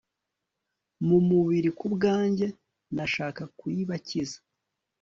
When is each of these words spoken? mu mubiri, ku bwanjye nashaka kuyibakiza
mu 1.07 1.17
mubiri, 1.27 1.69
ku 1.79 1.85
bwanjye 1.93 2.47
nashaka 2.95 3.41
kuyibakiza 3.57 4.37